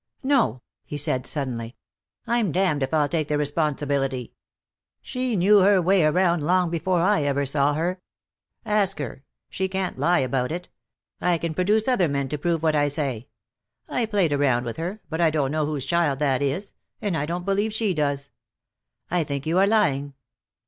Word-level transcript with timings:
"No!" 0.23 0.63
he 0.83 0.97
said 0.97 1.27
suddenly. 1.27 1.75
"I'm 2.25 2.51
damned 2.51 2.81
if 2.81 2.91
I'll 2.91 3.07
take 3.07 3.27
the 3.27 3.37
responsibility. 3.37 4.33
She 4.99 5.35
knew 5.35 5.59
her 5.59 5.79
way 5.79 6.05
around 6.05 6.41
long 6.43 6.71
before 6.71 7.01
I 7.01 7.21
ever 7.21 7.45
saw 7.45 7.75
her. 7.75 8.01
Ask 8.65 8.97
her. 8.97 9.23
She 9.47 9.67
can't 9.67 9.99
lie 9.99 10.17
about 10.17 10.51
it. 10.51 10.69
I 11.21 11.37
can 11.37 11.53
produce 11.53 11.87
other 11.87 12.07
men 12.07 12.29
to 12.29 12.39
prove 12.39 12.63
what 12.63 12.73
I 12.73 12.87
say. 12.87 13.27
I 13.87 14.07
played 14.07 14.33
around 14.33 14.65
with 14.65 14.77
her, 14.77 15.01
but 15.07 15.21
I 15.21 15.29
don't 15.29 15.51
know 15.51 15.67
whose 15.67 15.85
child 15.85 16.17
that 16.17 16.41
is, 16.41 16.73
and 16.99 17.15
I 17.15 17.27
don't 17.27 17.45
believe 17.45 17.71
she 17.71 17.93
does." 17.93 18.31
"I 19.11 19.23
think 19.23 19.45
you 19.45 19.59
are 19.59 19.67
lying." 19.67 20.15